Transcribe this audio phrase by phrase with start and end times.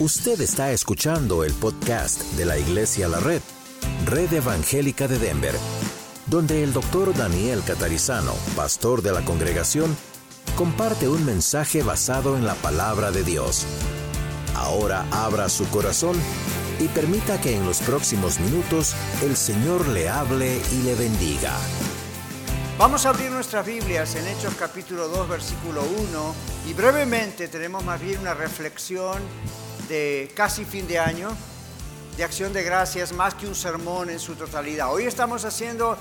[0.00, 3.40] Usted está escuchando el podcast de la Iglesia La Red,
[4.06, 5.54] Red Evangélica de Denver,
[6.26, 9.96] donde el doctor Daniel Catarizano, pastor de la congregación,
[10.56, 13.66] comparte un mensaje basado en la palabra de Dios.
[14.56, 16.16] Ahora abra su corazón
[16.80, 21.52] y permita que en los próximos minutos el Señor le hable y le bendiga.
[22.78, 26.34] Vamos a abrir nuestras Biblias en Hechos capítulo 2, versículo 1
[26.68, 29.22] y brevemente tenemos más bien una reflexión
[29.88, 31.30] de casi fin de año,
[32.16, 34.92] de acción de gracias, más que un sermón en su totalidad.
[34.92, 35.96] Hoy estamos haciendo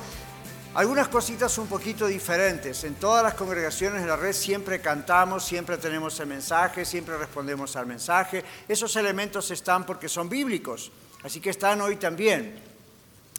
[0.75, 2.83] algunas cositas un poquito diferentes.
[2.83, 7.75] En todas las congregaciones de la red siempre cantamos, siempre tenemos el mensaje, siempre respondemos
[7.75, 8.43] al mensaje.
[8.67, 10.91] Esos elementos están porque son bíblicos,
[11.23, 12.59] así que están hoy también.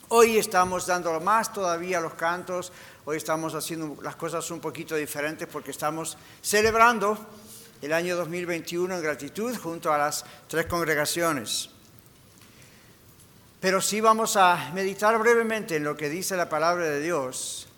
[0.09, 2.73] Hoy estamos dando más todavía los cantos,
[3.05, 7.19] hoy estamos haciendo las cosas un poquito diferentes porque estamos celebrando
[7.85, 11.69] el año 2021 en gratitud junto a las tres congregaciones.
[13.61, 17.69] Pero sí vamos a meditar brevemente en lo que dice la palabra de Dios.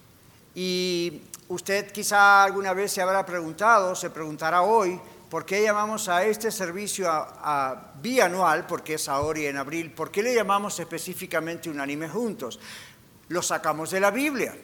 [0.54, 6.24] Y usted quizá alguna vez se habrá preguntado, se preguntará hoy, ¿por qué llamamos a
[6.24, 9.90] este servicio a, bianual, porque es ahora y en abril?
[9.90, 12.60] ¿Por qué le llamamos específicamente Unánime Juntos?
[13.26, 14.56] Lo sacamos de la Biblia.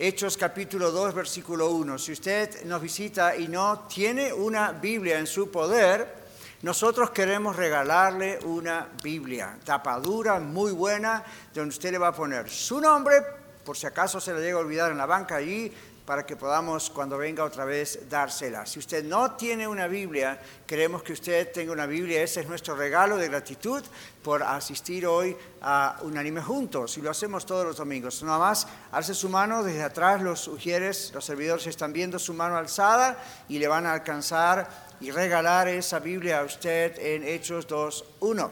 [0.00, 1.98] Hechos capítulo 2, versículo 1.
[1.98, 6.14] Si usted nos visita y no tiene una Biblia en su poder,
[6.62, 12.80] nosotros queremos regalarle una Biblia, tapadura muy buena, donde usted le va a poner su
[12.80, 13.16] nombre,
[13.64, 15.72] por si acaso se le llega a olvidar en la banca allí,
[16.08, 18.64] para que podamos cuando venga otra vez dársela.
[18.64, 22.22] Si usted no tiene una Biblia, queremos que usted tenga una Biblia.
[22.22, 23.84] Ese es nuestro regalo de gratitud
[24.22, 26.96] por asistir hoy a Unánime Juntos.
[26.96, 28.22] Y lo hacemos todos los domingos.
[28.22, 32.56] Nada más, alce su mano desde atrás, los sugieres, los servidores están viendo su mano
[32.56, 34.66] alzada y le van a alcanzar
[35.02, 38.48] y regalar esa Biblia a usted en Hechos 2.1.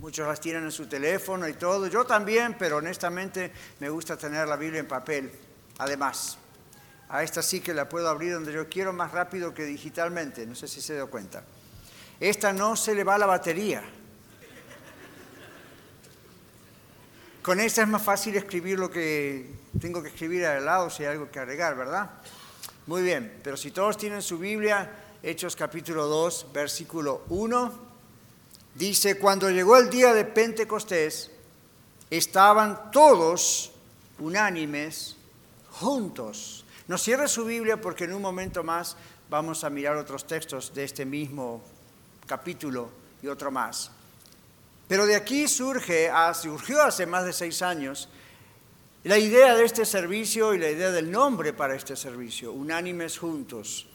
[0.00, 1.86] Muchos las tienen en su teléfono y todo.
[1.86, 5.32] Yo también, pero honestamente me gusta tener la Biblia en papel.
[5.78, 6.36] Además,
[7.12, 10.54] a esta sí que la puedo abrir donde yo quiero más rápido que digitalmente, no
[10.54, 11.44] sé si se dio cuenta.
[12.18, 13.82] Esta no se le va la batería.
[17.42, 19.46] Con esta es más fácil escribir lo que
[19.78, 22.12] tengo que escribir al lado si hay algo que agregar, ¿verdad?
[22.86, 24.90] Muy bien, pero si todos tienen su Biblia,
[25.22, 27.72] Hechos capítulo 2, versículo 1,
[28.74, 31.30] dice, cuando llegó el día de Pentecostés,
[32.08, 33.72] estaban todos
[34.18, 35.16] unánimes
[35.72, 38.96] juntos no cierre su Biblia porque en un momento más
[39.30, 41.62] vamos a mirar otros textos de este mismo
[42.26, 42.90] capítulo
[43.22, 43.90] y otro más.
[44.88, 48.08] Pero de aquí surge, ah, surgió hace más de seis años,
[49.04, 53.88] la idea de este servicio y la idea del nombre para este servicio, unánimes juntos.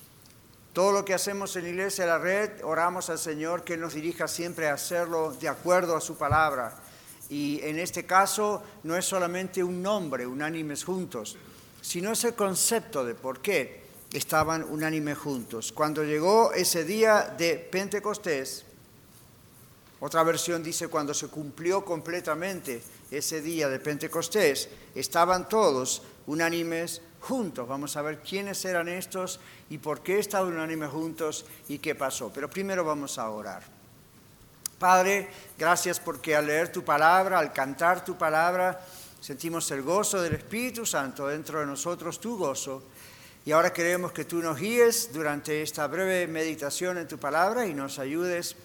[0.73, 4.67] Todo lo que hacemos en Iglesia la Red, oramos al Señor que nos dirija siempre
[4.67, 6.75] a hacerlo de acuerdo a su palabra.
[7.29, 11.37] Y en este caso no es solamente un nombre, unánimes juntos,
[11.87, 13.79] sino es el concepto de por qué
[14.11, 15.71] estaban unánime juntos.
[15.71, 18.65] Cuando llegó ese día de Pentecostés,
[20.01, 27.65] otra versión dice cuando se cumplió completamente ese día de Pentecostés, estaban todos unánimes juntos.
[27.65, 32.33] Vamos a ver quiénes eran estos y por qué estaban unánimes juntos y qué pasó.
[32.33, 33.63] Pero primero vamos a orar.
[34.77, 38.85] Padre, gracias porque al leer tu palabra, al cantar tu palabra,
[39.19, 42.83] Sentimos el gozo del Espíritu Santo dentro de nosotros, tu gozo.
[43.45, 47.73] Y ahora queremos que tú nos guíes durante esta breve meditación en tu palabra y
[47.73, 48.55] nos ayudes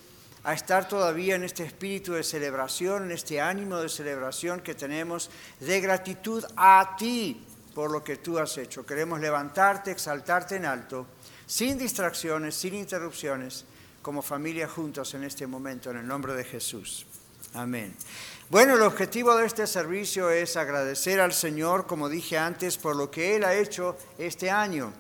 [0.45, 5.31] a estar todavía en este espíritu de celebración, en este ánimo de celebración que tenemos
[5.61, 8.85] de gratitud a ti por lo que tú has hecho.
[8.85, 11.07] Queremos levantarte, exaltarte en alto,
[11.47, 13.65] sin distracciones, sin interrupciones,
[14.03, 17.07] como familia juntos en este momento, en el nombre de Jesús.
[17.55, 17.95] Amén.
[18.53, 23.11] Bueno, el objetivo de este servicio es agradecer al Señor, como dije antes, por lo
[23.11, 24.93] que Él ha hecho este año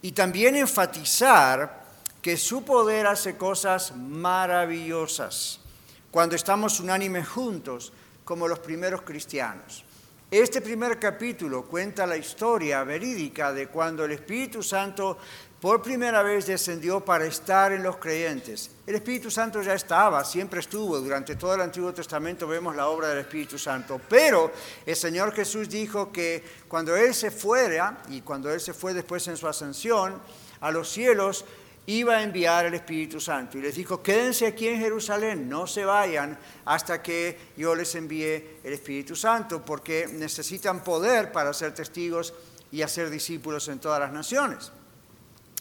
[0.00, 1.84] y también enfatizar
[2.22, 5.60] que su poder hace cosas maravillosas
[6.10, 7.92] cuando estamos unánimes juntos
[8.24, 9.84] como los primeros cristianos.
[10.30, 15.18] Este primer capítulo cuenta la historia verídica de cuando el Espíritu Santo
[15.60, 18.70] por primera vez descendió para estar en los creyentes.
[18.86, 23.08] El Espíritu Santo ya estaba, siempre estuvo, durante todo el Antiguo Testamento vemos la obra
[23.08, 24.52] del Espíritu Santo, pero
[24.86, 29.26] el Señor Jesús dijo que cuando Él se fuera, y cuando Él se fue después
[29.26, 30.20] en su ascensión
[30.60, 31.44] a los cielos,
[31.86, 33.58] iba a enviar el Espíritu Santo.
[33.58, 38.60] Y les dijo, quédense aquí en Jerusalén, no se vayan hasta que yo les envíe
[38.62, 42.32] el Espíritu Santo, porque necesitan poder para ser testigos
[42.70, 44.70] y hacer discípulos en todas las naciones.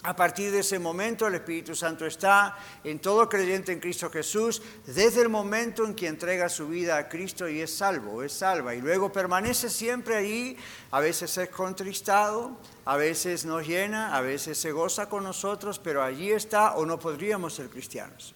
[0.04, 4.62] A partir de ese momento el Espíritu Santo está en todo creyente en Cristo Jesús
[4.86, 8.76] desde el momento en que entrega su vida a Cristo y es salvo, es salva.
[8.76, 10.56] Y luego permanece siempre ahí,
[10.92, 16.04] a veces es contristado, a veces nos llena, a veces se goza con nosotros, pero
[16.04, 18.36] allí está o no podríamos ser cristianos.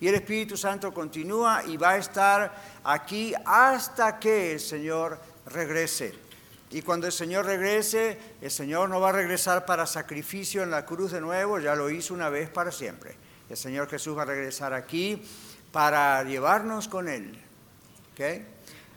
[0.00, 6.31] Y el Espíritu Santo continúa y va a estar aquí hasta que el Señor regrese.
[6.72, 10.86] Y cuando el Señor regrese, el Señor no va a regresar para sacrificio en la
[10.86, 13.14] cruz de nuevo, ya lo hizo una vez para siempre.
[13.50, 15.22] El Señor Jesús va a regresar aquí
[15.70, 17.38] para llevarnos con Él.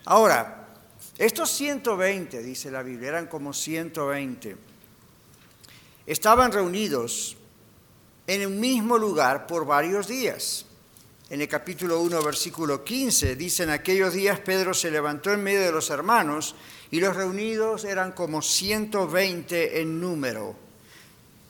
[0.05, 0.67] Ahora,
[1.17, 4.55] estos 120, dice la Biblia, eran como 120,
[6.05, 7.35] estaban reunidos
[8.27, 10.65] en un mismo lugar por varios días.
[11.27, 15.61] En el capítulo 1, versículo 15, dice, en aquellos días Pedro se levantó en medio
[15.61, 16.55] de los hermanos
[16.91, 20.55] y los reunidos eran como 120 en número.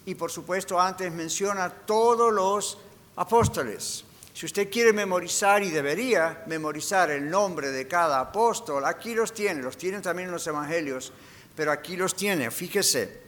[0.06, 2.78] Y por supuesto antes menciona todos los
[3.18, 4.06] apóstoles.
[4.34, 9.62] Si usted quiere memorizar y debería memorizar el nombre de cada apóstol, aquí los tiene,
[9.62, 11.12] los tienen también en los evangelios,
[11.54, 13.25] pero aquí los tiene, fíjese.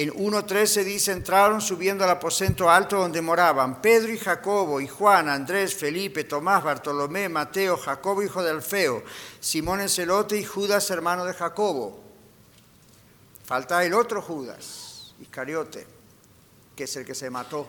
[0.00, 5.28] En 1.13 dice, entraron subiendo al aposento alto donde moraban Pedro y Jacobo y Juan,
[5.28, 9.02] Andrés, Felipe, Tomás, Bartolomé, Mateo, Jacobo hijo de Alfeo,
[9.40, 12.02] Simón el celote y Judas hermano de Jacobo.
[13.44, 15.86] Falta el otro Judas, Iscariote,
[16.74, 17.68] que es el que se mató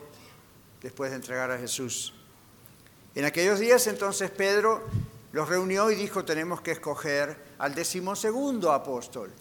[0.82, 2.14] después de entregar a Jesús.
[3.14, 4.86] En aquellos días entonces Pedro
[5.34, 9.34] los reunió y dijo, tenemos que escoger al decimosegundo apóstol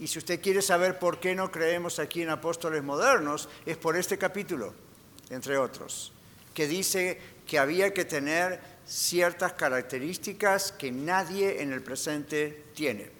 [0.00, 3.96] y si usted quiere saber por qué no creemos aquí en apóstoles modernos, es por
[3.96, 4.72] este capítulo,
[5.30, 6.12] entre otros,
[6.54, 13.10] que dice que había que tener ciertas características que nadie en el presente tiene.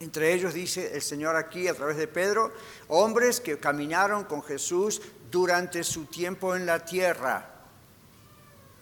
[0.00, 2.52] Entre ellos dice el Señor aquí a través de Pedro,
[2.88, 5.00] hombres que caminaron con Jesús
[5.30, 7.50] durante su tiempo en la tierra.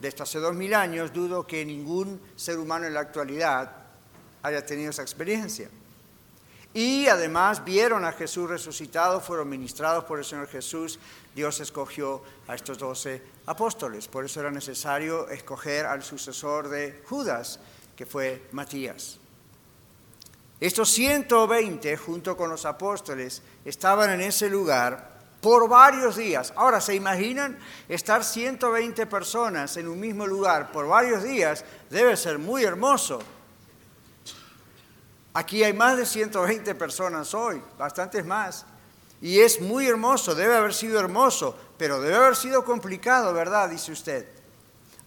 [0.00, 3.76] Desde hace dos mil años dudo que ningún ser humano en la actualidad
[4.42, 5.70] haya tenido esa experiencia.
[6.74, 10.98] Y además vieron a Jesús resucitado, fueron ministrados por el Señor Jesús.
[11.32, 14.08] Dios escogió a estos doce apóstoles.
[14.08, 17.60] Por eso era necesario escoger al sucesor de Judas,
[17.94, 19.20] que fue Matías.
[20.58, 26.52] Estos 120, junto con los apóstoles, estaban en ese lugar por varios días.
[26.56, 27.56] Ahora, ¿se imaginan
[27.88, 31.64] estar 120 personas en un mismo lugar por varios días?
[31.88, 33.20] Debe ser muy hermoso.
[35.34, 38.64] Aquí hay más de 120 personas hoy, bastantes más.
[39.20, 43.68] Y es muy hermoso, debe haber sido hermoso, pero debe haber sido complicado, ¿verdad?
[43.68, 44.28] Dice usted.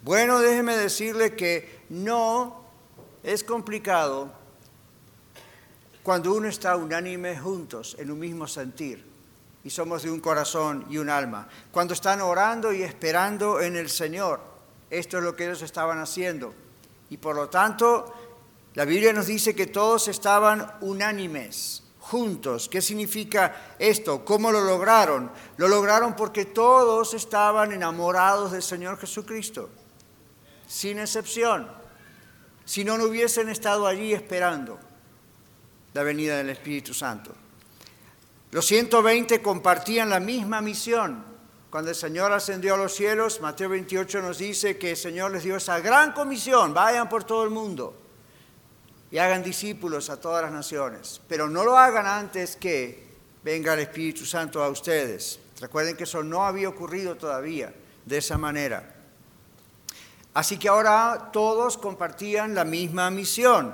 [0.01, 2.63] Bueno, déjeme decirle que no
[3.23, 4.31] es complicado
[6.03, 9.05] cuando uno está unánime juntos en un mismo sentir
[9.63, 11.47] y somos de un corazón y un alma.
[11.71, 14.39] Cuando están orando y esperando en el Señor.
[14.89, 16.53] Esto es lo que ellos estaban haciendo.
[17.09, 18.26] Y por lo tanto,
[18.77, 22.69] la Biblia nos dice que todos estaban unánimes, juntos.
[22.69, 24.23] ¿Qué significa esto?
[24.23, 25.31] ¿Cómo lo lograron?
[25.57, 29.71] Lo lograron porque todos estaban enamorados del Señor Jesucristo,
[30.67, 31.67] sin excepción.
[32.65, 34.77] Si no, no hubiesen estado allí esperando
[35.95, 37.31] la venida del Espíritu Santo.
[38.51, 41.25] Los 120 compartían la misma misión.
[41.71, 45.41] Cuando el Señor ascendió a los cielos, Mateo 28 nos dice que el Señor les
[45.41, 48.03] dio esa gran comisión, vayan por todo el mundo
[49.11, 53.07] y hagan discípulos a todas las naciones, pero no lo hagan antes que
[53.43, 55.39] venga el Espíritu Santo a ustedes.
[55.59, 57.73] Recuerden que eso no había ocurrido todavía
[58.05, 58.95] de esa manera.
[60.33, 63.73] Así que ahora todos compartían la misma misión.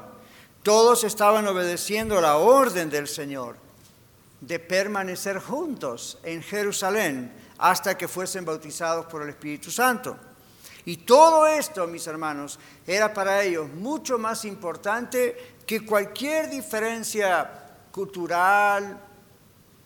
[0.61, 3.57] Todos estaban obedeciendo la orden del Señor
[4.39, 10.17] de permanecer juntos en Jerusalén hasta que fuesen bautizados por el Espíritu Santo.
[10.85, 17.49] Y todo esto, mis hermanos, era para ellos mucho más importante que cualquier diferencia
[17.91, 18.99] cultural,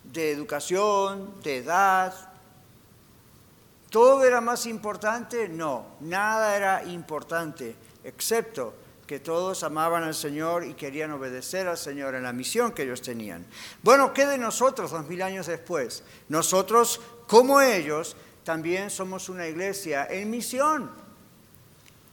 [0.03, 2.13] de educación, de edad.
[3.89, 5.47] ¿Todo era más importante?
[5.47, 8.73] No, nada era importante, excepto
[9.05, 13.01] que todos amaban al Señor y querían obedecer al Señor en la misión que ellos
[13.01, 13.45] tenían.
[13.81, 16.03] Bueno, ¿qué de nosotros dos mil años después?
[16.27, 20.89] Nosotros, como ellos, también somos una iglesia en misión.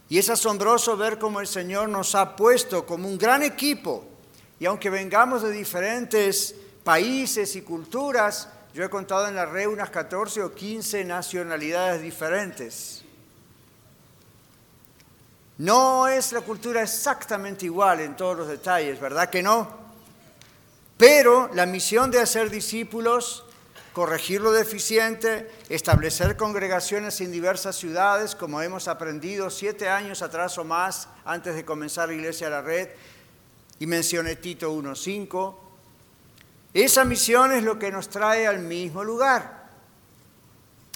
[0.09, 4.05] Y es asombroso ver cómo el Señor nos ha puesto como un gran equipo.
[4.59, 9.91] Y aunque vengamos de diferentes países y culturas, yo he contado en la red unas
[9.91, 13.05] 14 o 15 nacionalidades diferentes.
[15.59, 19.69] No es la cultura exactamente igual en todos los detalles, ¿verdad que no?
[20.97, 23.44] Pero la misión de hacer discípulos
[23.95, 30.65] corregir lo deficiente, establecer congregaciones en diversas ciudades, como hemos aprendido siete años atrás o
[30.65, 32.89] más antes de comenzar la Iglesia a la Red,
[33.79, 35.55] y mencioné Tito 1.5.
[36.75, 39.71] Esa misión es lo que nos trae al mismo lugar.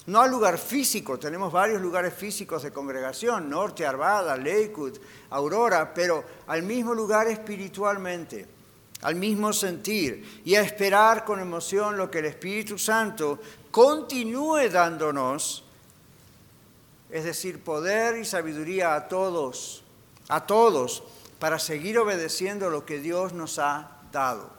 [0.06, 4.98] No al lugar físico, tenemos varios lugares físicos de congregación, Norte, Arvada, Lakewood,
[5.30, 8.57] Aurora, pero al mismo lugar espiritualmente
[9.02, 13.38] al mismo sentir y a esperar con emoción lo que el Espíritu Santo
[13.70, 15.64] continúe dándonos,
[17.10, 19.82] es decir, poder y sabiduría a todos,
[20.28, 21.02] a todos,
[21.38, 24.50] para seguir obedeciendo lo que Dios nos ha dado,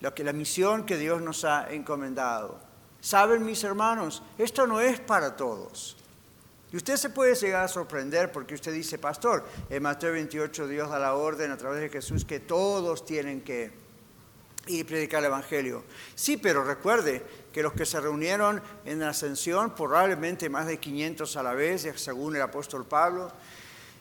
[0.00, 2.58] lo que la misión que Dios nos ha encomendado.
[3.00, 5.96] Saben, mis hermanos, esto no es para todos.
[6.74, 10.90] Y usted se puede llegar a sorprender porque usted dice, pastor, en Mateo 28 Dios
[10.90, 13.70] da la orden a través de Jesús que todos tienen que
[14.66, 15.84] ir a predicar el Evangelio.
[16.16, 21.36] Sí, pero recuerde que los que se reunieron en la ascensión, probablemente más de 500
[21.36, 23.30] a la vez, según el apóstol Pablo,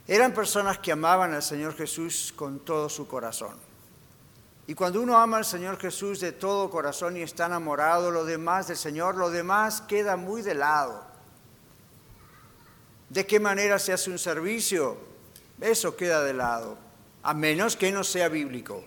[0.07, 3.55] eran personas que amaban al Señor Jesús con todo su corazón.
[4.65, 8.67] Y cuando uno ama al Señor Jesús de todo corazón y está enamorado, lo demás
[8.69, 11.12] del Señor, lo demás queda muy de lado
[13.13, 14.97] de qué manera se hace un servicio,
[15.61, 16.79] eso queda de lado,
[17.21, 18.83] a menos que no sea bíblico.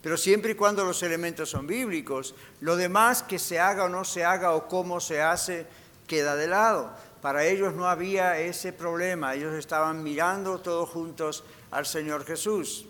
[0.00, 4.04] Pero siempre y cuando los elementos son bíblicos, lo demás que se haga o no
[4.04, 5.66] se haga o cómo se hace,
[6.06, 6.94] queda de lado.
[7.20, 12.86] Para ellos no había ese problema, ellos estaban mirando todos juntos al Señor Jesús.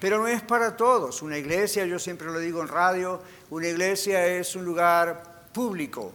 [0.00, 1.22] Pero no es para todos.
[1.22, 6.12] Una iglesia, yo siempre lo digo en radio, una iglesia es un lugar público,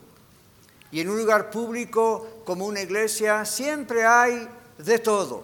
[0.94, 4.48] y en un lugar público como una iglesia siempre hay
[4.78, 5.44] de todo.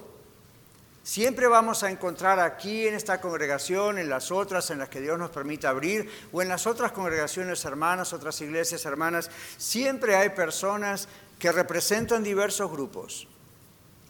[1.02, 5.18] Siempre vamos a encontrar aquí en esta congregación, en las otras en las que Dios
[5.18, 11.08] nos permite abrir, o en las otras congregaciones hermanas, otras iglesias hermanas, siempre hay personas
[11.40, 13.28] que representan diversos grupos.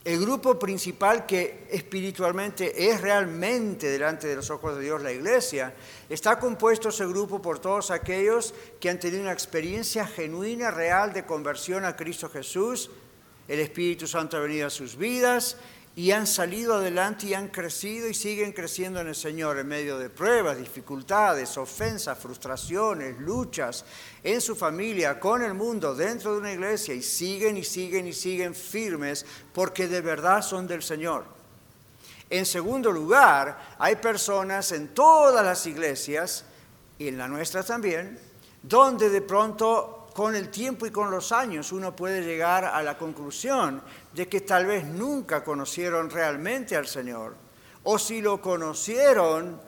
[0.06, 5.74] El grupo principal que espiritualmente es realmente delante de los ojos de Dios la iglesia,
[6.08, 11.26] está compuesto ese grupo por todos aquellos que han tenido una experiencia genuina, real de
[11.26, 12.90] conversión a Cristo Jesús.
[13.50, 15.58] El Espíritu Santo ha venido a sus vidas
[15.96, 19.98] y han salido adelante y han crecido y siguen creciendo en el Señor en medio
[19.98, 23.84] de pruebas, dificultades, ofensas, frustraciones, luchas
[24.24, 28.14] en su familia, con el mundo, dentro de una iglesia y siguen y siguen y
[28.14, 31.26] siguen firmes porque de verdad son del Señor.
[32.30, 36.46] En segundo lugar, hay personas en todas las iglesias
[37.00, 38.20] y en la nuestra también,
[38.62, 42.98] donde de pronto con el tiempo y con los años uno puede llegar a la
[42.98, 43.82] conclusión
[44.14, 47.36] de que tal vez nunca conocieron realmente al Señor,
[47.84, 49.62] o si lo conocieron,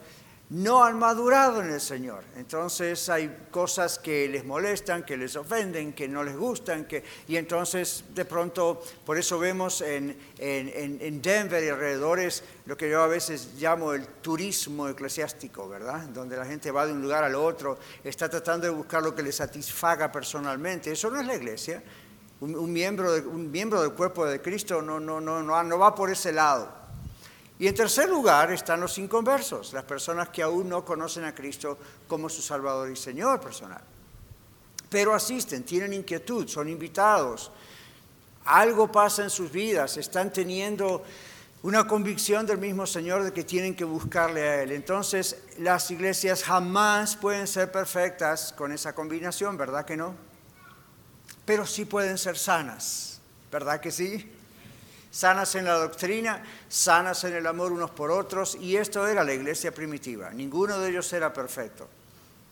[0.52, 2.24] no han madurado en el Señor.
[2.36, 7.36] Entonces hay cosas que les molestan, que les ofenden, que no les gustan, que, y
[7.36, 13.06] entonces de pronto, por eso vemos en, en, Denver y alrededores lo que yo a
[13.06, 16.02] veces llamo el turismo eclesiástico, ¿verdad?
[16.08, 19.22] Donde la gente va de un lugar al otro, está tratando de buscar lo que
[19.22, 20.92] le satisfaga personalmente.
[20.92, 21.82] Eso no es la iglesia.
[22.40, 26.10] Un, miembro, un miembro del cuerpo de Cristo no, no, no, no, no va por
[26.10, 26.81] ese lado.
[27.62, 31.78] Y en tercer lugar están los inconversos, las personas que aún no conocen a Cristo
[32.08, 33.80] como su Salvador y Señor personal.
[34.90, 37.52] Pero asisten, tienen inquietud, son invitados.
[38.46, 41.04] Algo pasa en sus vidas, están teniendo
[41.62, 44.72] una convicción del mismo Señor de que tienen que buscarle a Él.
[44.72, 50.16] Entonces, las iglesias jamás pueden ser perfectas con esa combinación, ¿verdad que no?
[51.44, 53.20] Pero sí pueden ser sanas,
[53.52, 54.41] ¿verdad que sí?
[55.12, 59.34] Sanas en la doctrina, sanas en el amor unos por otros, y esto era la
[59.34, 60.30] iglesia primitiva.
[60.30, 61.86] Ninguno de ellos era perfecto.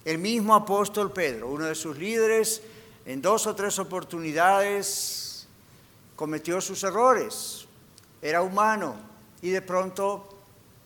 [0.04, 2.62] El mismo apóstol Pedro, uno de sus líderes,
[3.06, 5.48] en dos o tres oportunidades
[6.14, 7.66] cometió sus errores,
[8.20, 8.94] era humano
[9.40, 10.28] y de pronto,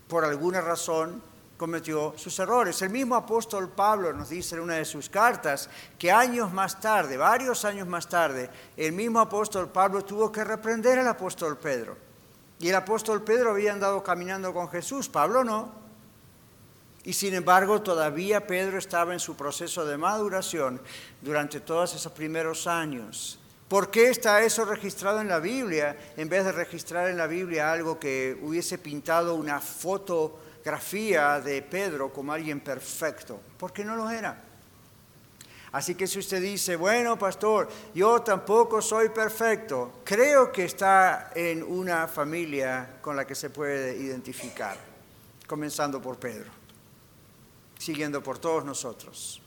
[0.07, 1.21] por alguna razón,
[1.56, 2.80] cometió sus errores.
[2.82, 5.68] El mismo apóstol Pablo nos dice en una de sus cartas
[5.99, 10.99] que años más tarde, varios años más tarde, el mismo apóstol Pablo tuvo que reprender
[10.99, 11.96] al apóstol Pedro.
[12.58, 15.84] Y el apóstol Pedro había andado caminando con Jesús, Pablo no.
[17.04, 20.80] Y sin embargo, todavía Pedro estaba en su proceso de maduración
[21.20, 23.38] durante todos esos primeros años.
[23.68, 27.73] ¿Por qué está eso registrado en la Biblia en vez de registrar en la Biblia
[27.73, 34.09] algo que hubiese pintado una foto grafía de Pedro como alguien perfecto, porque no lo
[34.11, 34.42] era.
[35.73, 41.64] Así que si usted dice, bueno, pastor, yo tampoco soy perfecto, creo que está en
[41.64, 44.78] una familia con la que se puede identificar,
[45.49, 46.50] comenzando por Pedro,
[47.76, 49.42] siguiendo por todos nosotros.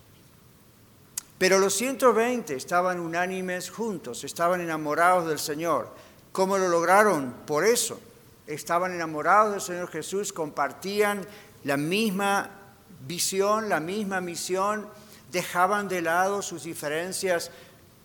[1.37, 5.89] Pero los 120 estaban unánimes juntos, estaban enamorados del Señor.
[6.31, 7.31] ¿Cómo lo lograron?
[7.45, 7.99] Por eso.
[8.47, 11.21] Estaban enamorados del Señor Jesús, compartían
[11.63, 12.49] la misma
[13.05, 14.87] visión, la misma misión,
[15.31, 17.51] dejaban de lado sus diferencias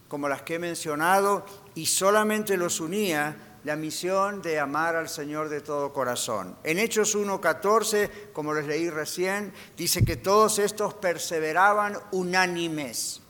[0.09, 5.49] como las que he mencionado y solamente los unía la misión de amar al Señor
[5.49, 6.57] de todo corazón.
[6.65, 13.21] En Hechos 1.14, como les leí recién, dice que todos estos perseveraban unánimes.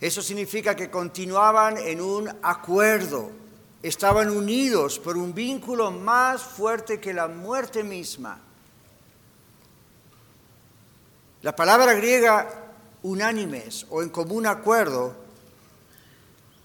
[0.00, 3.30] Eso significa que continuaban en un acuerdo,
[3.84, 8.40] estaban unidos por un vínculo más fuerte que la muerte misma.
[11.42, 12.48] La palabra griega
[13.02, 15.14] unánimes o en común acuerdo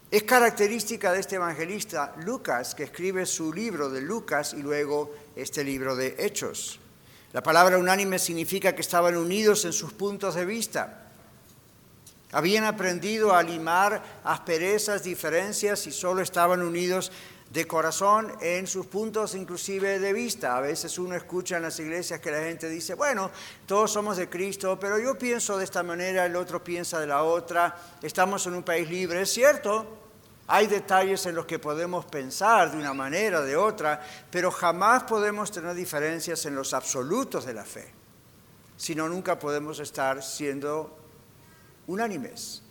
[0.10, 5.66] es característica de este evangelista Lucas, que escribe su libro de Lucas y luego este
[5.66, 6.80] libro de Hechos.
[7.34, 11.09] La palabra unánime significa que estaban unidos en sus puntos de vista.
[12.32, 17.12] Habían aprendido a limar asperezas, diferencias y solo estaban unidos
[17.52, 20.56] de corazón en sus puntos inclusive de vista.
[20.56, 23.32] A veces uno escucha en las iglesias que la gente dice, bueno,
[23.66, 27.24] todos somos de Cristo, pero yo pienso de esta manera, el otro piensa de la
[27.24, 29.98] otra, estamos en un país libre, es cierto,
[30.52, 35.52] hay detalles en los que podemos pensar de una manera, de otra, pero jamás podemos
[35.52, 37.92] tener diferencias en los absolutos de la fe.
[38.78, 40.98] Si no, nunca podemos estar siendo
[41.90, 42.62] unánimes.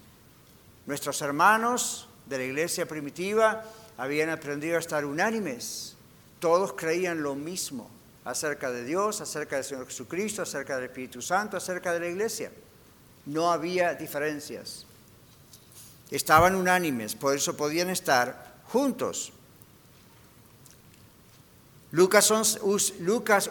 [0.86, 3.64] Nuestros hermanos de la iglesia primitiva
[3.98, 5.96] habían aprendido a estar unánimes.
[6.38, 7.90] Todos creían lo mismo
[8.24, 12.52] acerca de Dios, acerca del Señor Jesucristo, acerca del Espíritu Santo, acerca de la iglesia.
[13.26, 14.86] No había diferencias.
[16.10, 19.32] Estaban unánimes, por eso podían estar juntos.
[21.90, 22.30] Lucas,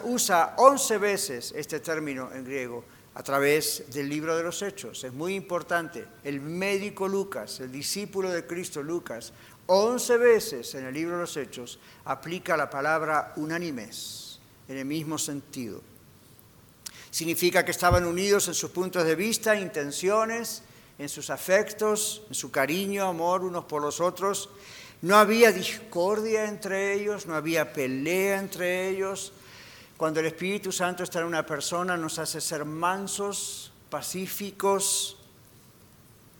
[0.02, 2.84] usa 11 veces este término en griego
[3.18, 5.02] a través del libro de los Hechos.
[5.02, 6.06] Es muy importante.
[6.22, 9.32] El médico Lucas, el discípulo de Cristo Lucas,
[9.66, 15.18] 11 veces en el libro de los Hechos aplica la palabra unánimes en el mismo
[15.18, 15.82] sentido.
[17.10, 20.62] Significa que estaban unidos en sus puntos de vista, intenciones,
[20.96, 24.48] en sus afectos, en su cariño, amor unos por los otros.
[25.02, 29.32] No había discordia entre ellos, no había pelea entre ellos.
[29.98, 35.16] Cuando el Espíritu Santo está en una persona nos hace ser mansos, pacíficos,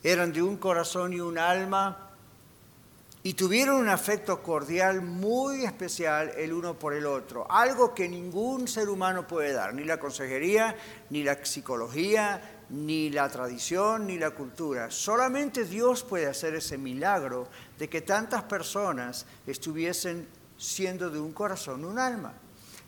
[0.01, 2.13] eran de un corazón y un alma
[3.25, 8.69] y tuvieron un afecto cordial muy especial el uno por el otro, algo que ningún
[8.69, 10.77] ser humano puede dar, ni la consejería,
[11.11, 14.89] ni la psicología, ni la tradición, ni la cultura.
[14.93, 21.85] Solamente Dios puede hacer ese milagro de que tantas personas estuviesen siendo de un corazón,
[21.85, 22.35] un alma.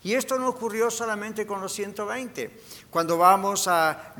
[0.03, 2.49] Y esto no ocurrió solamente con los 120.
[2.89, 4.13] Cuando vamos a,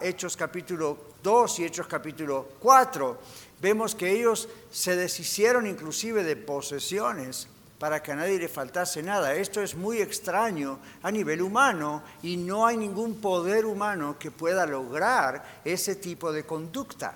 [0.00, 3.18] Hechos capítulo 2 y Hechos capítulo 4,
[3.60, 9.34] vemos que ellos se deshicieron inclusive de posesiones para que a nadie le faltase nada.
[9.34, 14.64] Esto es muy extraño a nivel humano y no hay ningún poder humano que pueda
[14.66, 17.12] lograr ese tipo de conducta.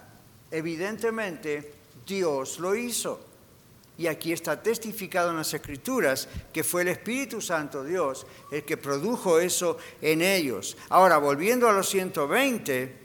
[0.51, 3.28] Evidentemente, Dios lo hizo.
[3.99, 8.77] Y aquí está testificado en las Escrituras que fue el Espíritu Santo Dios el que
[8.77, 10.77] produjo eso en ellos.
[10.89, 12.97] Ahora, volviendo a los 120,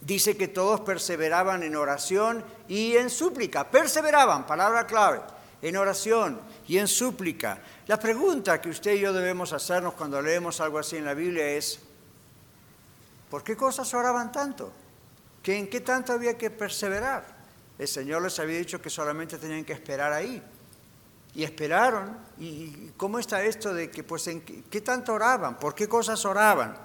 [0.00, 3.70] dice que todos perseveraban en oración y en súplica.
[3.70, 5.20] Perseveraban, palabra clave,
[5.62, 7.62] en oración y en súplica.
[7.86, 11.46] La pregunta que usted y yo debemos hacernos cuando leemos algo así en la Biblia
[11.50, 11.78] es,
[13.30, 14.72] ¿por qué cosas oraban tanto?
[15.40, 17.39] ¿Que ¿En qué tanto había que perseverar?
[17.80, 20.42] El Señor les había dicho que solamente tenían que esperar ahí.
[21.34, 22.14] Y esperaron.
[22.38, 25.58] ¿Y cómo está esto de que, pues, qué, qué tanto oraban?
[25.58, 26.76] ¿Por qué cosas oraban?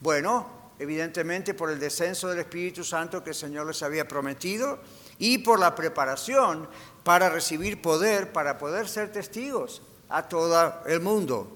[0.00, 4.80] Bueno, evidentemente por el descenso del Espíritu Santo que el Señor les había prometido
[5.20, 6.68] y por la preparación
[7.04, 11.46] para recibir poder, para poder ser testigos a todo el mundo.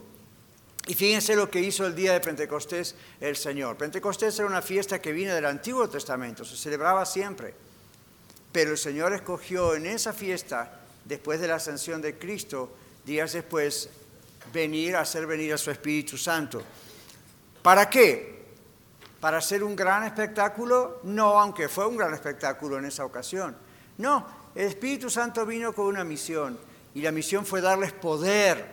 [0.87, 3.77] Y fíjense lo que hizo el día de Pentecostés el Señor.
[3.77, 7.67] Pentecostés era una fiesta que viene del Antiguo Testamento, se celebraba siempre.
[8.59, 12.73] Pero el Señor escogió en esa fiesta, después de la ascensión de Cristo,
[13.07, 13.89] días después,
[14.53, 16.61] venir a hacer venir a su Espíritu Santo.
[17.63, 18.47] ¿Para qué?
[19.21, 20.99] ¿Para hacer un gran espectáculo?
[21.05, 23.57] No, aunque fue un gran espectáculo en esa ocasión.
[23.99, 26.59] No, el Espíritu Santo vino con una misión
[26.97, 28.67] y la misión fue darles poder,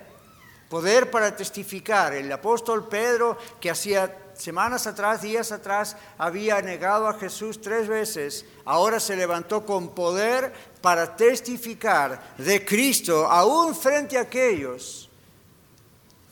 [0.68, 2.16] poder para testificar.
[2.16, 8.46] El apóstol Pedro, que hacía semanas atrás, días atrás, había negado a Jesús tres veces,
[8.66, 15.10] ahora se levantó con poder para testificar de Cristo, aún frente a aquellos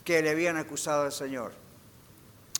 [0.04, 1.52] que le habían acusado al Señor.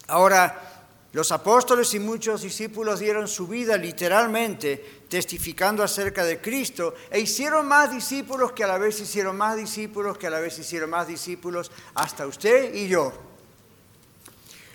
[0.09, 0.75] Ahora,
[1.15, 7.69] Los apóstoles y muchos discípulos dieron su vida literalmente testificando acerca de Cristo e hicieron
[7.69, 11.07] más discípulos que a la vez hicieron más discípulos que a la vez hicieron más
[11.07, 13.13] discípulos hasta usted y yo.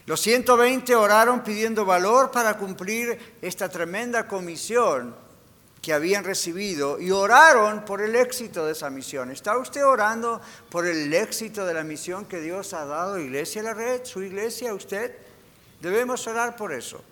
[0.10, 5.14] Los 120 oraron pidiendo valor para cumplir esta tremenda comisión
[5.84, 9.30] que habían recibido y oraron por el éxito de esa misión.
[9.30, 10.42] ¿Está usted orando
[10.72, 14.24] por el éxito de la misión que Dios ha dado a Iglesia La Red, su
[14.24, 15.16] iglesia, usted?
[15.80, 17.04] Debemos orar por eso.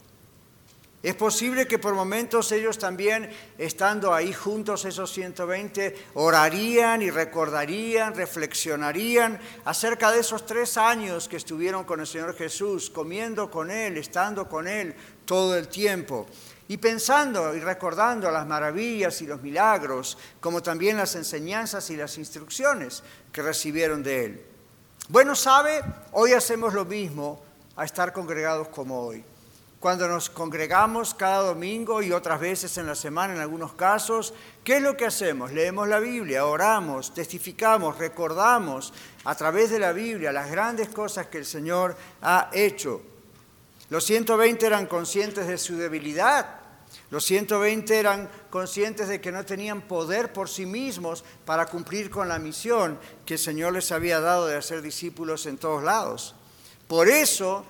[1.08, 8.14] Es posible que por momentos ellos también, estando ahí juntos, esos 120, orarían y recordarían,
[8.14, 13.96] reflexionarían acerca de esos tres años que estuvieron con el Señor Jesús, comiendo con Él,
[13.96, 14.94] estando con Él
[15.24, 16.28] todo el tiempo.
[16.68, 22.18] Y pensando y recordando las maravillas y los milagros, como también las enseñanzas y las
[22.18, 24.46] instrucciones que recibieron de Él.
[25.08, 27.42] Bueno, sabe, hoy hacemos lo mismo
[27.78, 29.24] a estar congregados como hoy.
[29.80, 34.78] Cuando nos congregamos cada domingo y otras veces en la semana en algunos casos, ¿qué
[34.78, 35.52] es lo que hacemos?
[35.52, 38.92] Leemos la Biblia, oramos, testificamos, recordamos
[39.24, 43.04] a través de la Biblia las grandes cosas que el Señor ha hecho.
[43.90, 46.56] Los 120 eran conscientes de su debilidad.
[47.12, 52.28] Los 120 eran conscientes de que no tenían poder por sí mismos para cumplir con
[52.28, 56.34] la misión que el Señor les había dado de hacer discípulos en todos lados.
[56.88, 57.64] Por eso,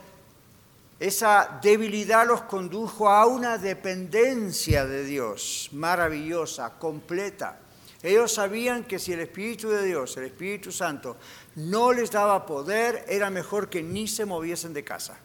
[1.00, 7.60] esa debilidad los condujo a una dependencia de Dios maravillosa, completa.
[8.02, 11.18] Ellos sabían que si el Espíritu de Dios, el Espíritu Santo,
[11.56, 15.18] no les daba poder, era mejor que ni se moviesen de casa.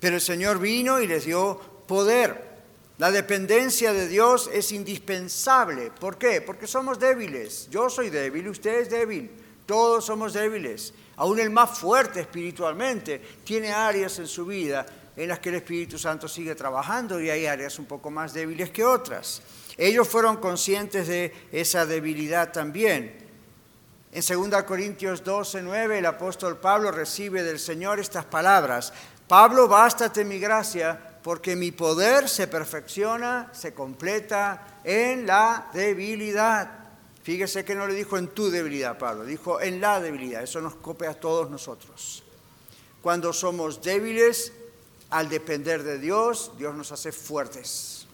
[0.00, 2.48] Pero el Señor vino y les dio poder.
[2.98, 5.92] La dependencia de Dios es indispensable.
[5.92, 6.40] ¿Por qué?
[6.40, 7.68] Porque somos débiles.
[7.70, 9.30] Yo soy débil, usted es débil.
[9.68, 10.94] Todos somos débiles.
[11.16, 15.98] Aún el más fuerte espiritualmente tiene áreas en su vida en las que el Espíritu
[15.98, 19.42] Santo sigue trabajando y hay áreas un poco más débiles que otras.
[19.76, 23.14] Ellos fueron conscientes de esa debilidad también.
[24.10, 28.94] En 2 Corintios 12, 9, el apóstol Pablo recibe del Señor estas palabras.
[29.26, 36.77] Pablo, bástate mi gracia, porque mi poder se perfecciona, se completa en la debilidad.
[37.28, 40.42] Fíjese que no le dijo en tu debilidad, Pablo, dijo en la debilidad.
[40.42, 42.22] Eso nos copia a todos nosotros.
[43.02, 44.50] Cuando somos débiles,
[45.10, 48.06] al depender de Dios, Dios nos hace fuertes.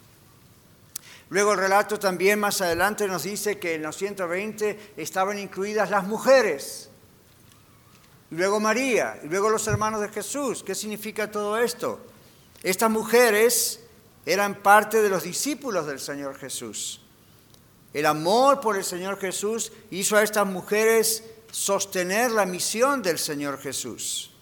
[1.29, 6.09] Luego el relato también más adelante nos dice que en los 120 estaban incluidas las
[6.09, 6.91] mujeres.
[8.31, 10.65] Luego María, y luego los hermanos de Jesús.
[10.65, 12.01] ¿Qué significa todo esto?
[12.65, 13.79] Estas mujeres
[14.27, 17.04] eran parte de los discípulos del Señor Jesús.
[17.95, 23.61] El amor por el Señor Jesús hizo a estas mujeres sostener la misión del Señor
[23.61, 24.33] Jesús.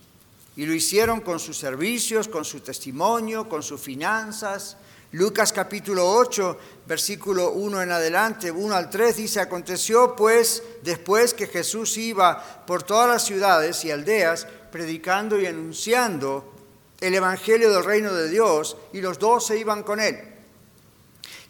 [0.57, 4.79] Y lo hicieron con sus servicios, con su testimonio, con sus finanzas.
[5.13, 11.47] Lucas capítulo 8, versículo 1 en adelante, 1 al 3 dice, aconteció pues después que
[11.47, 16.55] Jesús iba por todas las ciudades y aldeas, predicando y anunciando
[17.03, 20.32] el Evangelio del reino de Dios, y los doce iban con él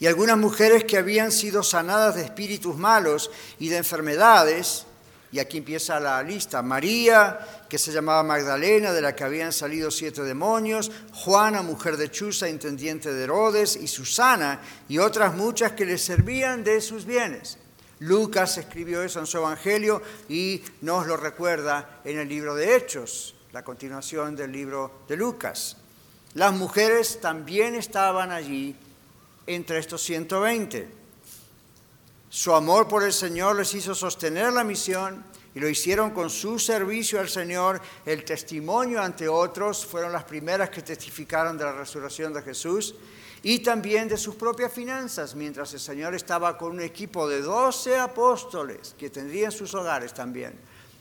[0.02, 4.84] y algunas mujeres que habían sido sanadas de espíritus malos y de enfermedades,
[5.30, 7.38] y aquí empieza la lista, María,
[7.68, 12.48] que se llamaba Magdalena, de la que habían salido siete demonios, Juana, mujer de Chuza,
[12.48, 17.58] intendiente de Herodes, y Susana, y otras muchas que le servían de sus bienes.
[18.00, 23.36] Lucas escribió eso en su Evangelio y nos lo recuerda en el libro de Hechos,
[23.52, 25.76] la continuación del libro de Lucas.
[26.34, 28.74] Las mujeres también estaban allí
[29.46, 30.88] entre estos 120.
[32.28, 35.24] Su amor por el Señor les hizo sostener la misión
[35.54, 37.80] y lo hicieron con su servicio al Señor.
[38.06, 42.94] El testimonio ante otros fueron las primeras que testificaron de la resurrección de Jesús
[43.42, 47.98] y también de sus propias finanzas, mientras el Señor estaba con un equipo de 12
[47.98, 50.54] apóstoles que tendrían sus hogares también.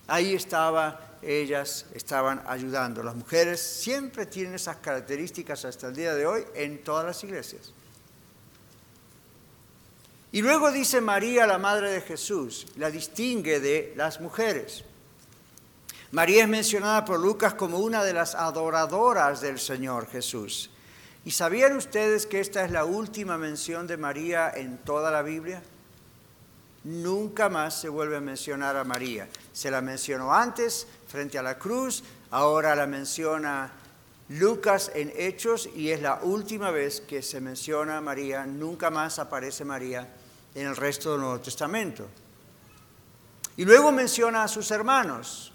[0.07, 3.03] Ahí estaba, ellas estaban ayudando.
[3.03, 7.73] Las mujeres siempre tienen esas características hasta el día de hoy en todas las iglesias.
[10.33, 14.85] Y luego dice María, la madre de Jesús, la distingue de las mujeres.
[16.11, 20.69] María es mencionada por Lucas como una de las adoradoras del Señor Jesús.
[21.25, 25.61] ¿Y sabían ustedes que esta es la última mención de María en toda la Biblia?
[26.85, 29.27] Nunca más se vuelve a mencionar a María.
[29.51, 33.71] Se la mencionó antes frente a la cruz, ahora la menciona
[34.29, 38.45] Lucas en Hechos y es la última vez que se menciona a María.
[38.45, 40.07] Nunca más aparece María
[40.55, 42.07] en el resto del Nuevo Testamento.
[43.57, 45.51] Y luego menciona a sus hermanos,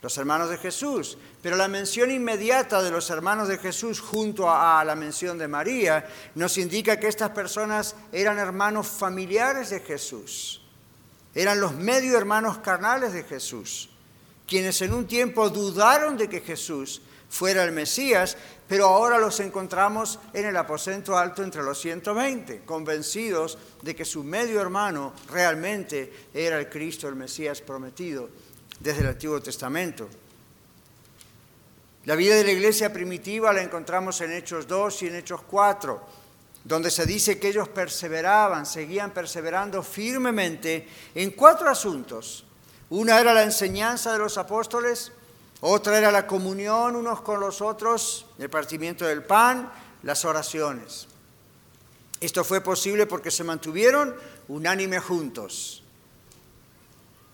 [0.00, 1.18] los hermanos de Jesús.
[1.42, 6.06] Pero la mención inmediata de los hermanos de Jesús junto a, la mención de María
[6.34, 10.62] nos indica que estas personas eran hermanos familiares de Jesús.
[11.34, 13.90] Eran los medio hermanos carnales de Jesús,
[14.46, 18.36] quienes en un tiempo dudaron de que Jesús fuera el Mesías,
[18.68, 24.22] pero ahora los encontramos en el aposento alto entre los 120, convencidos de que su
[24.22, 28.28] medio hermano realmente era el Cristo, el Mesías prometido
[28.78, 30.08] desde el Antiguo Testamento.
[32.04, 36.00] La vida de la iglesia primitiva la encontramos en Hechos 2 y en Hechos 4,
[36.62, 42.44] donde se dice que ellos perseveraban, seguían perseverando firmemente en cuatro asuntos.
[42.90, 45.12] Una era la enseñanza de los apóstoles,
[45.60, 51.08] otra era la comunión unos con los otros, el partimiento del pan, las oraciones.
[52.20, 54.14] Esto fue posible porque se mantuvieron
[54.48, 55.82] unánime juntos.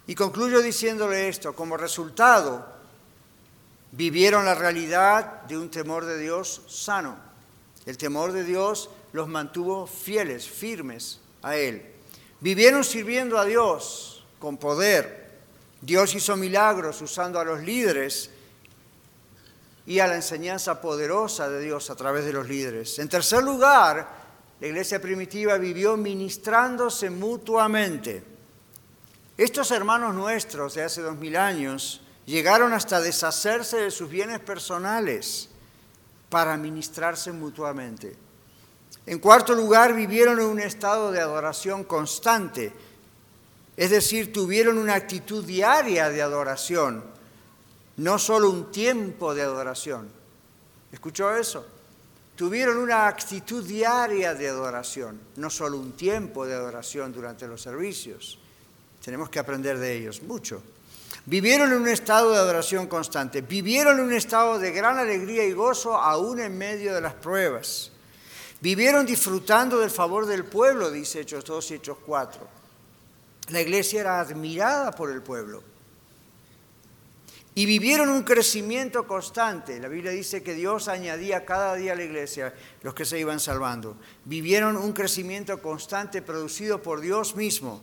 [0.06, 2.66] Y concluyo diciéndole esto, como resultado,
[3.92, 7.16] vivieron la realidad de un temor de Dios sano.
[7.86, 11.92] El temor de Dios los mantuvo fieles, firmes a Él.
[12.40, 15.19] Vivieron sirviendo a Dios con poder.
[15.82, 18.30] Dios hizo milagros usando a los líderes
[19.86, 22.98] y a la enseñanza poderosa de Dios a través de los líderes.
[22.98, 24.08] En tercer lugar,
[24.60, 28.22] la iglesia primitiva vivió ministrándose mutuamente.
[29.38, 35.48] Estos hermanos nuestros de hace dos mil años llegaron hasta deshacerse de sus bienes personales
[36.28, 38.16] para ministrarse mutuamente.
[39.06, 42.72] En cuarto lugar, vivieron en un estado de adoración constante,
[43.76, 47.02] es decir, tuvieron una actitud diaria de adoración,
[47.96, 50.08] no solo un tiempo de adoración.
[50.92, 51.66] ¿Escuchó eso?
[52.36, 58.38] Tuvieron una actitud diaria de adoración, no solo un tiempo de adoración durante los servicios.
[59.04, 60.62] Tenemos que aprender de ellos mucho.
[61.26, 65.52] Vivieron en un estado de adoración constante, vivieron en un estado de gran alegría y
[65.52, 67.92] gozo aún en medio de las pruebas.
[68.60, 72.59] Vivieron disfrutando del favor del pueblo, dice Hechos 2 y Hechos 4.
[73.50, 75.62] La iglesia era admirada por el pueblo.
[77.54, 79.80] Y vivieron un crecimiento constante.
[79.80, 83.40] La Biblia dice que Dios añadía cada día a la iglesia los que se iban
[83.40, 83.96] salvando.
[84.24, 87.82] Vivieron un crecimiento constante producido por Dios mismo.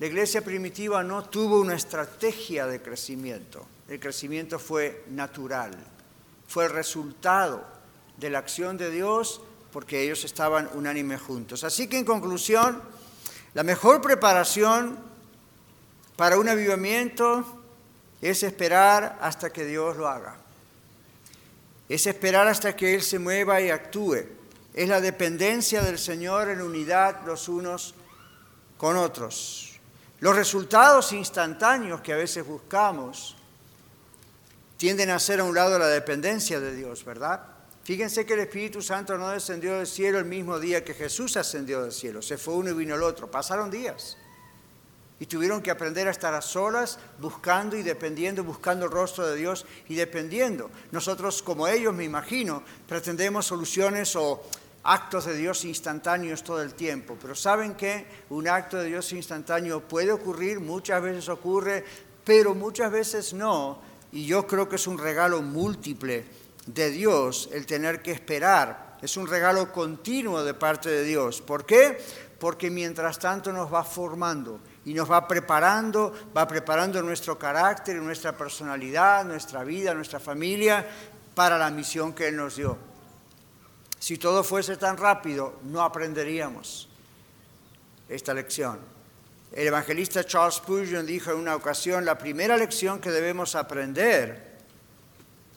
[0.00, 3.64] La iglesia primitiva no tuvo una estrategia de crecimiento.
[3.88, 5.72] El crecimiento fue natural,
[6.48, 7.64] fue el resultado
[8.16, 9.40] de la acción de Dios
[9.72, 11.64] porque ellos estaban unánime juntos.
[11.64, 12.82] Así que en conclusión,
[13.54, 14.98] la mejor preparación
[16.16, 17.62] para un avivamiento
[18.20, 20.36] es esperar hasta que Dios lo haga.
[21.88, 24.24] Es esperar hasta que Él se mueva y actúe.
[24.72, 27.94] Es la dependencia del Señor en unidad los unos
[28.76, 29.78] con otros.
[30.18, 33.36] Los resultados instantáneos que a veces buscamos
[34.76, 37.53] tienden a ser a un lado la dependencia de Dios, ¿verdad?
[37.84, 41.82] Fíjense que el Espíritu Santo no descendió del cielo el mismo día que Jesús ascendió
[41.82, 42.22] del cielo.
[42.22, 43.30] Se fue uno y vino el otro.
[43.30, 44.16] Pasaron días.
[45.20, 49.36] Y tuvieron que aprender a estar a solas, buscando y dependiendo, buscando el rostro de
[49.36, 50.70] Dios y dependiendo.
[50.92, 54.42] Nosotros, como ellos, me imagino, pretendemos soluciones o
[54.82, 59.80] actos de Dios instantáneos todo el tiempo, pero saben que un acto de Dios instantáneo
[59.80, 61.84] puede ocurrir, muchas veces ocurre,
[62.22, 63.80] pero muchas veces no,
[64.12, 66.24] y yo creo que es un regalo múltiple
[66.66, 71.42] de Dios el tener que esperar, es un regalo continuo de parte de Dios.
[71.42, 71.98] ¿Por qué?
[72.38, 78.34] Porque mientras tanto nos va formando y nos va preparando, va preparando nuestro carácter, nuestra
[78.34, 80.86] personalidad, nuestra vida, nuestra familia
[81.34, 82.78] para la misión que Él nos dio.
[83.98, 86.88] Si todo fuese tan rápido, no aprenderíamos
[88.08, 88.78] esta lección.
[89.52, 94.53] El evangelista Charles Spurgeon dijo en una ocasión, la primera lección que debemos aprender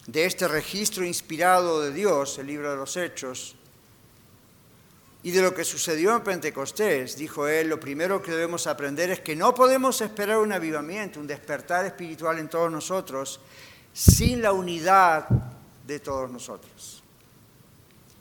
[0.08, 3.56] de este registro inspirado de Dios, el libro de los Hechos,
[5.22, 9.20] y de lo que sucedió en Pentecostés, dijo él, lo primero que debemos aprender es
[9.20, 13.42] que no podemos esperar un avivamiento, un despertar espiritual en todos nosotros,
[13.92, 15.28] sin la unidad
[15.86, 17.04] de todos nosotros.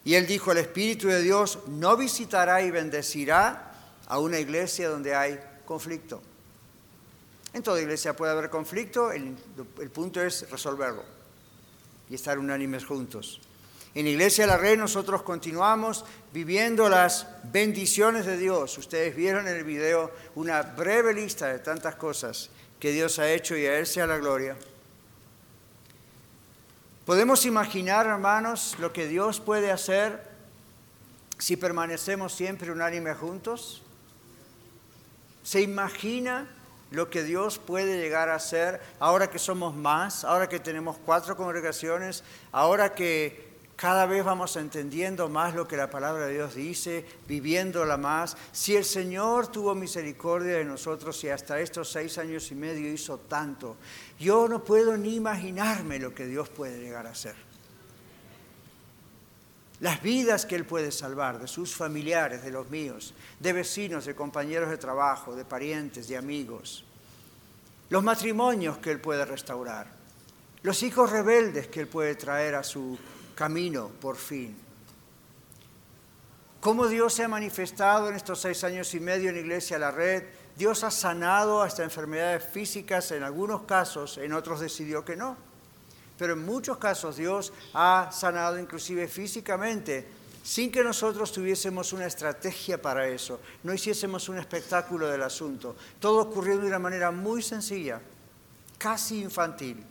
[0.05, 3.72] Y él dijo, el Espíritu de Dios no visitará y bendecirá
[4.09, 6.20] a una iglesia donde hay conflicto.
[7.53, 9.37] En toda iglesia puede haber conflicto, el,
[9.92, 11.15] punto es resolverlo
[12.09, 13.40] y estar unánimes juntos.
[13.95, 18.77] En Iglesia la Red nosotros continuamos viviendo las bendiciones de Dios.
[18.77, 23.57] Ustedes vieron en el video una breve lista de tantas cosas que Dios ha hecho
[23.57, 24.55] y a Él sea la gloria.
[27.07, 30.29] ¿Podemos imaginar, hermanos, lo que Dios puede hacer
[31.38, 33.83] si permanecemos siempre unánime juntos?
[35.42, 36.49] ¿Se imagina
[36.90, 41.37] lo que Dios puede llegar a hacer ahora que somos más, ahora que tenemos cuatro
[41.37, 42.22] congregaciones,
[42.53, 43.46] ahora que
[43.77, 48.37] cada vez vamos entendiendo más lo que la palabra de Dios dice, viviéndola más.
[48.51, 53.18] Si el Señor tuvo misericordia de nosotros y hasta estos seis años y medio hizo
[53.18, 53.77] tanto,
[54.18, 57.46] yo no puedo ni imaginarme lo que Dios puede llegar a hacer.
[59.81, 64.15] Las vidas que Él puede salvar de sus familiares, de los míos, de vecinos, de
[64.15, 66.85] compañeros de trabajo, de parientes, de amigos.
[67.91, 69.87] Los matrimonios que Él puede restaurar.
[70.62, 72.99] Los hijos rebeldes que Él puede traer a su
[73.35, 74.57] camino por fin.
[76.61, 80.25] ¿Cómo Dios se ha manifestado en estos seis años y medio en Iglesia La Red?
[80.57, 85.37] Dios ha sanado hasta enfermedades físicas en algunos casos, en otros decidió que no.
[86.18, 90.07] Pero en muchos casos Dios ha sanado inclusive físicamente
[90.46, 95.74] sin que nosotros tuviésemos una estrategia para eso, no hiciésemos un espectáculo del asunto.
[95.98, 98.00] Todo ocurrió de una manera muy sencilla,
[98.79, 99.83] casi infantil.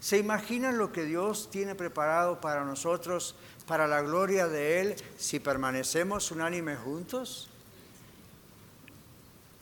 [0.00, 3.34] ¿Se imaginan lo que Dios tiene preparado para nosotros,
[3.66, 7.48] para la gloria de Él, si permanecemos unánimes juntos?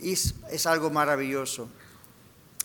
[0.00, 1.68] Es, es algo maravilloso.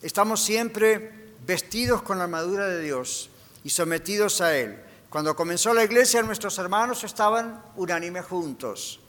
[0.02, 3.30] Estamos siempre vestidos con la armadura de Dios
[3.64, 4.82] y sometidos a Él.
[5.10, 9.00] Cuando comenzó la iglesia, nuestros hermanos estaban unánimes juntos.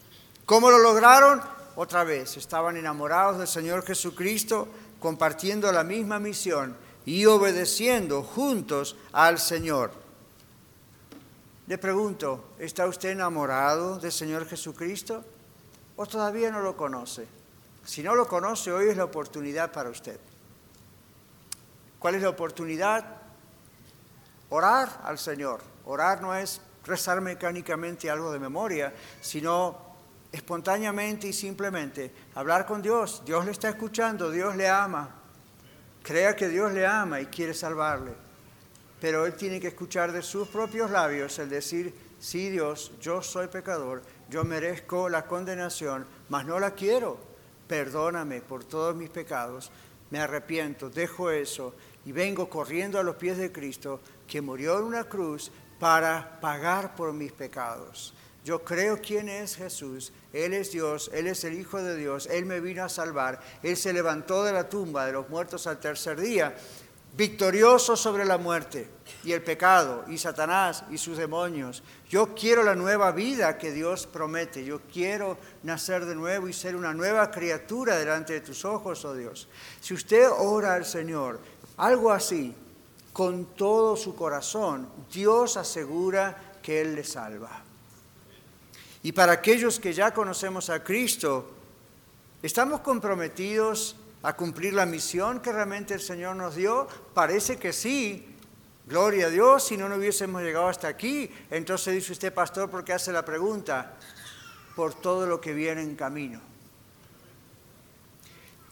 [0.46, 1.42] ¿Cómo lo lograron?
[1.76, 9.38] Otra vez, estaban enamorados del Señor Jesucristo, compartiendo la misma misión y obedeciendo juntos al
[9.38, 9.92] Señor.
[11.66, 15.24] Le pregunto, ¿está usted enamorado del Señor Jesucristo
[15.96, 17.28] o todavía no lo conoce?
[17.84, 20.18] Si no lo conoce, hoy es la oportunidad para usted.
[21.98, 23.19] ¿Cuál es la oportunidad?
[24.50, 25.60] Orar al Señor.
[25.86, 29.90] Orar no es rezar mecánicamente algo de memoria, sino
[30.32, 33.22] espontáneamente y simplemente hablar con Dios.
[33.24, 35.10] Dios le está escuchando, Dios le ama,
[36.02, 38.12] crea que Dios le ama y quiere salvarle.
[39.00, 43.48] Pero él tiene que escuchar de sus propios labios el decir, sí Dios, yo soy
[43.48, 47.18] pecador, yo merezco la condenación, mas no la quiero.
[47.66, 49.70] Perdóname por todos mis pecados,
[50.10, 54.84] me arrepiento, dejo eso y vengo corriendo a los pies de Cristo, que murió en
[54.84, 58.14] una cruz para pagar por mis pecados.
[58.44, 60.12] Yo creo quién es Jesús.
[60.32, 63.40] Él es Dios, Él es el Hijo de Dios, Él me vino a salvar.
[63.62, 66.54] Él se levantó de la tumba de los muertos al tercer día,
[67.16, 68.88] victorioso sobre la muerte
[69.24, 71.82] y el pecado y Satanás y sus demonios.
[72.08, 74.64] Yo quiero la nueva vida que Dios promete.
[74.64, 79.14] Yo quiero nacer de nuevo y ser una nueva criatura delante de tus ojos, oh
[79.14, 79.48] Dios.
[79.80, 81.40] Si usted ora al Señor,
[81.76, 82.54] algo así,
[83.12, 87.62] con todo su corazón, Dios asegura que Él le salva.
[89.02, 91.50] Y para aquellos que ya conocemos a Cristo,
[92.42, 96.86] ¿estamos comprometidos a cumplir la misión que realmente el Señor nos dio?
[97.14, 98.26] Parece que sí.
[98.86, 101.30] Gloria a Dios, si no, no hubiésemos llegado hasta aquí.
[101.50, 103.96] Entonces dice usted, pastor, ¿por qué hace la pregunta?
[104.76, 106.49] Por todo lo que viene en camino.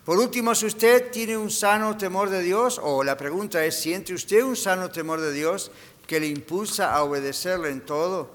[0.08, 4.14] Por último, si usted tiene un sano temor de Dios, o la pregunta es, ¿siente
[4.14, 5.70] usted un sano temor de Dios
[6.06, 8.30] que le impulsa a obedecerle en todo?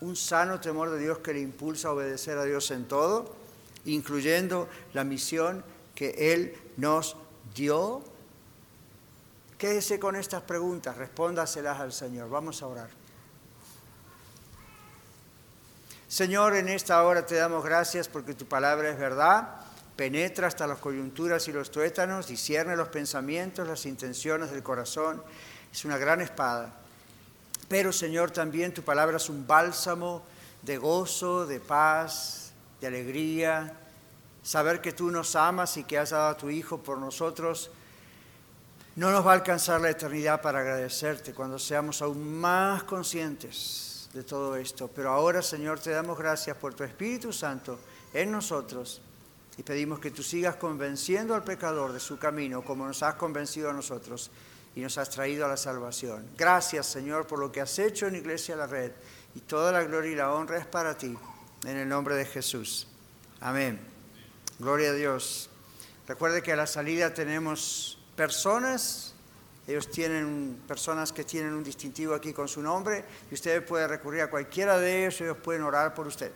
[0.00, 3.36] un sano temor de Dios que le impulsa a obedecer a Dios en todo,
[3.84, 5.62] incluyendo la misión
[5.94, 7.18] que Él nos
[7.54, 8.02] dio?
[9.58, 12.30] Quédese con estas preguntas, respóndaselas al Señor.
[12.30, 12.88] Vamos a orar.
[16.08, 19.65] Señor, en esta hora te damos gracias porque tu palabra es verdad,
[19.96, 25.22] penetra hasta las coyunturas y los tuétanos, discierne los pensamientos, las intenciones del corazón.
[25.72, 26.72] Es una gran espada
[27.68, 30.22] pero Señor, también tu palabra es un bálsamo
[30.62, 33.74] de gozo, de paz, de alegría.
[34.42, 37.70] Saber que tú nos amas y que has dado a tu Hijo por nosotros,
[38.94, 44.22] no nos va a alcanzar la eternidad para agradecerte cuando seamos aún más conscientes de
[44.22, 44.88] todo esto.
[44.88, 47.78] Pero ahora, Señor, te damos gracias por tu Espíritu Santo
[48.14, 49.02] en nosotros
[49.58, 53.70] y pedimos que tú sigas convenciendo al pecador de su camino como nos has convencido
[53.70, 54.30] a nosotros
[54.74, 56.28] y nos has traído a la salvación.
[56.36, 58.92] Gracias, Señor, por lo que has hecho en Iglesia La Red.
[59.34, 61.16] Y toda la gloria y la honra es para ti,
[61.64, 62.86] en el nombre de Jesús.
[63.40, 63.80] Amén.
[64.58, 65.50] Gloria a Dios.
[66.06, 69.14] Recuerde que a la salida tenemos personas.
[69.66, 74.22] Ellos tienen personas que tienen un distintivo aquí con su nombre y usted puede recurrir
[74.22, 75.20] a cualquiera de ellos.
[75.22, 76.32] Ellos pueden orar por usted,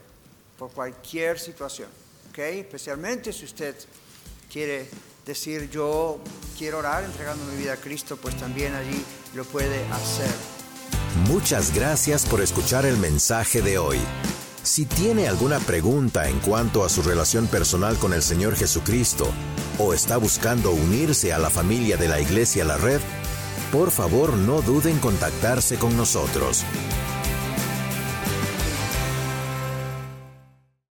[0.58, 1.88] por cualquier situación.
[2.36, 3.74] Especialmente si usted
[4.50, 4.88] quiere
[5.26, 6.18] decir yo
[6.56, 9.04] quiero orar entregando mi vida a Cristo, pues también allí
[9.34, 10.30] lo puede hacer.
[11.28, 13.98] Muchas gracias por escuchar el mensaje de hoy.
[14.62, 19.30] Si tiene alguna pregunta en cuanto a su relación personal con el Señor Jesucristo
[19.78, 23.00] o está buscando unirse a la familia de la Iglesia La Red,
[23.72, 26.64] por favor no duden en contactarse con nosotros.